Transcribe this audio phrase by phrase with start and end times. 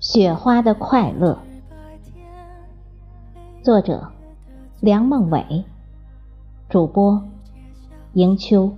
[0.00, 1.36] 雪花的快乐，
[3.62, 4.12] 作者
[4.80, 5.64] 梁梦伟，
[6.68, 7.22] 主播
[8.12, 8.74] 迎秋。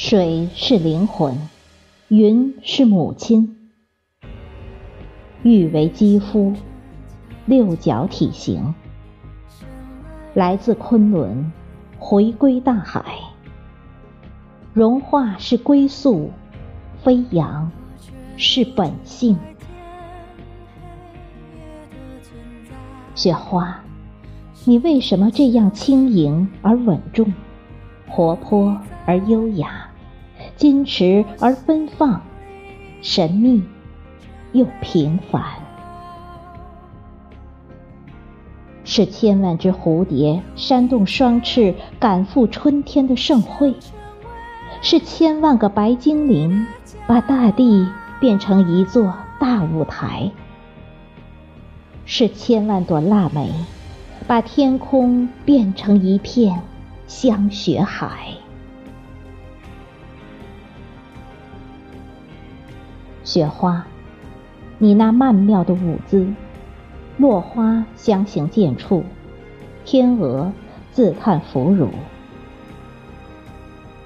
[0.00, 1.36] 水是灵魂，
[2.06, 3.72] 云是母亲，
[5.42, 6.52] 玉为肌肤，
[7.46, 8.76] 六角体型，
[10.34, 11.50] 来自昆仑，
[11.98, 13.04] 回归大海。
[14.72, 16.30] 融化是归宿，
[17.02, 17.68] 飞扬
[18.36, 19.36] 是本性。
[23.16, 23.80] 雪花，
[24.64, 27.34] 你为什么这样轻盈而稳重，
[28.08, 29.87] 活泼而优雅，
[30.58, 32.20] 矜持而奔放，
[33.00, 33.62] 神秘
[34.52, 35.40] 又平凡？
[38.82, 43.76] 是千万只蝴蝶扇动双翅赶赴春天的盛会，
[44.82, 46.66] 是千万个白精灵
[47.06, 50.32] 把大地变成一座大舞台，
[52.04, 53.52] 是千万朵腊梅
[54.26, 56.62] 把天空变成一片
[57.06, 58.32] 香雪海。
[63.28, 63.84] 雪花，
[64.78, 66.26] 你那曼妙的舞姿，
[67.18, 69.02] 落花相形见绌，
[69.84, 70.50] 天鹅
[70.92, 71.90] 自叹弗如。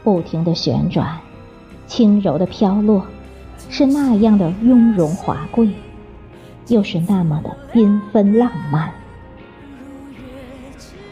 [0.03, 1.21] 不停的旋转，
[1.87, 3.07] 轻柔的飘落，
[3.69, 5.71] 是那样的雍容华贵，
[6.67, 8.93] 又是那么的缤纷浪漫。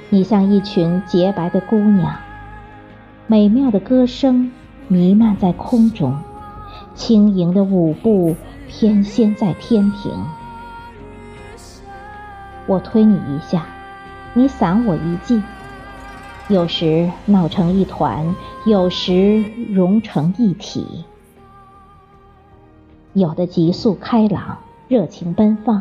[0.09, 2.16] 你像一群洁白的姑娘，
[3.28, 4.50] 美妙的歌声
[4.88, 6.19] 弥漫在空中，
[7.00, 8.37] 轻盈的舞步
[8.69, 10.12] 翩跹在天庭。
[12.66, 13.65] 我推你一下，
[14.34, 15.43] 你散我一记，
[16.49, 21.06] 有时闹成一团，有时融成一体。
[23.15, 25.81] 有的急速开朗，热情奔放；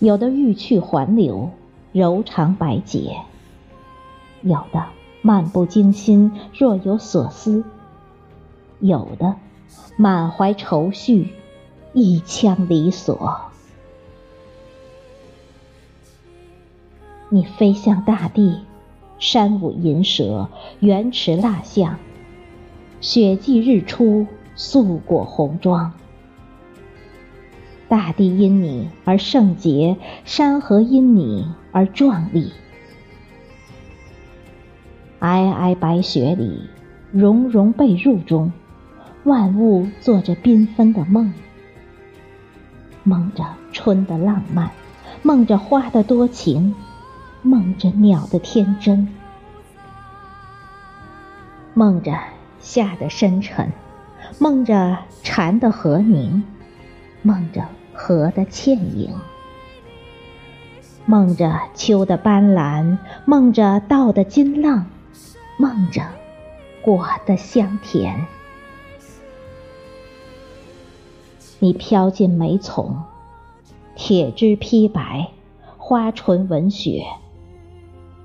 [0.00, 1.50] 有的欲去还留，
[1.92, 3.12] 柔肠百结；
[4.42, 4.86] 有的
[5.22, 7.62] 漫不经心，若有所思；
[8.80, 9.36] 有的
[9.96, 11.28] 满怀愁绪，
[11.92, 13.40] 一腔离索。
[17.28, 18.64] 你飞向大地，
[19.18, 20.48] 山舞银蛇，
[20.80, 21.98] 原驰蜡象，
[23.00, 24.26] 雪霁日出，
[24.56, 25.92] 素裹红妆。
[27.88, 32.52] 大地因你而圣洁，山河因你而壮丽。
[35.20, 36.68] 皑皑白雪里，
[37.12, 38.52] 融融被褥中，
[39.24, 41.32] 万物做着缤纷的梦，
[43.04, 44.70] 梦着春的浪漫，
[45.22, 46.74] 梦着花的多情，
[47.42, 49.08] 梦着鸟的天真，
[51.74, 52.18] 梦着
[52.60, 53.70] 夏的深沉，
[54.38, 56.42] 梦着蝉的和鸣，
[57.20, 59.14] 梦着河的倩影，
[61.04, 64.86] 梦着秋的斑斓，梦着稻的金浪，
[65.58, 66.06] 梦着
[66.80, 68.26] 果的香甜。
[71.62, 72.96] 你飘进梅丛，
[73.94, 75.30] 铁枝披白，
[75.76, 77.04] 花唇吻雪，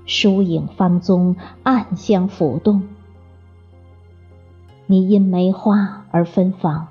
[0.06, 2.82] 疏影芳踪，暗香浮动。
[4.86, 6.88] 你因梅花而芬芳，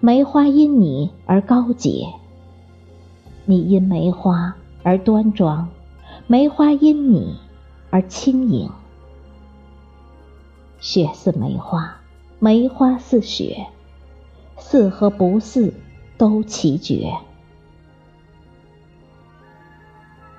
[0.00, 2.08] 梅花因你而高洁；
[3.44, 5.68] 你因梅花而端庄，
[6.26, 7.36] 梅花因你
[7.90, 8.68] 而轻盈。
[10.80, 11.98] 雪似梅花，
[12.40, 13.68] 梅花似雪，
[14.58, 15.72] 似和不似
[16.16, 17.12] 都奇绝。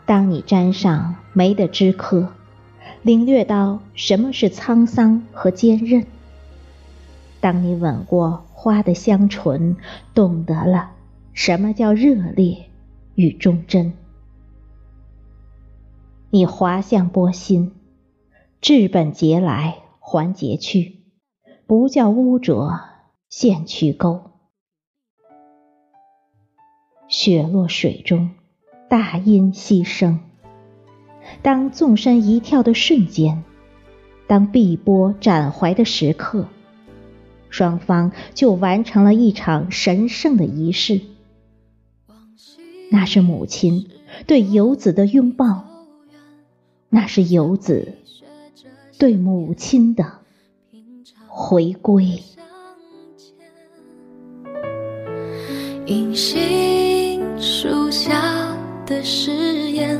[0.06, 2.33] 当你沾上梅的枝柯，
[3.01, 6.04] 领略到什么是沧桑和坚韧；
[7.39, 9.77] 当你吻过花的香唇，
[10.13, 10.92] 懂得了
[11.33, 12.65] 什么叫热烈
[13.15, 13.94] 与忠贞。
[16.31, 17.72] 你滑向波心，
[18.62, 21.04] 治本节来还节去，
[21.65, 22.80] 不叫污浊
[23.29, 24.31] 现渠沟。
[27.07, 28.31] 雪落水中，
[28.89, 30.19] 大音希声。
[31.43, 33.43] 当纵身一跳的瞬间，
[34.25, 36.47] 当碧波展怀的时刻，
[37.51, 40.99] 双方就完成了一场神圣的仪式。
[42.89, 43.89] 那是母亲
[44.25, 45.67] 对游子的拥抱，
[46.89, 47.93] 那是游子
[48.97, 50.13] 对母亲的
[51.27, 52.23] 回归。
[55.89, 58.21] 银杏树下
[58.86, 59.31] 的誓
[59.71, 59.97] 言，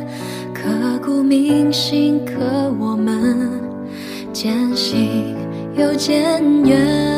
[0.54, 0.62] 刻
[1.04, 2.36] 骨铭心，可
[2.80, 3.50] 我们
[4.32, 5.36] 渐行
[5.76, 7.09] 又渐远。